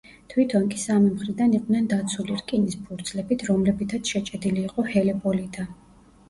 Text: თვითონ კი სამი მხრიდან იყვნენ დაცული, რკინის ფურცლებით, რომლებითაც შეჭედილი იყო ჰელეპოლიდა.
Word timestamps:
თვითონ 0.33 0.63
კი 0.69 0.77
სამი 0.83 1.09
მხრიდან 1.17 1.53
იყვნენ 1.57 1.89
დაცული, 1.91 2.37
რკინის 2.39 2.77
ფურცლებით, 2.87 3.45
რომლებითაც 3.51 4.13
შეჭედილი 4.15 4.65
იყო 4.71 4.87
ჰელეპოლიდა. 4.97 5.69